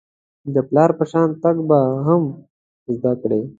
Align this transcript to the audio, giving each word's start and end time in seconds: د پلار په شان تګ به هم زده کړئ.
د 0.53 0.55
پلار 0.69 0.89
په 0.99 1.03
شان 1.11 1.29
تګ 1.43 1.55
به 1.69 1.79
هم 2.07 2.23
زده 2.95 3.13
کړئ. 3.21 3.41